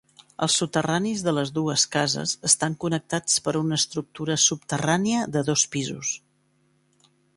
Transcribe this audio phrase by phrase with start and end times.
[0.43, 6.19] Els soterranis de les dues cases estan connectats per una estructura subterrània de dos pisos.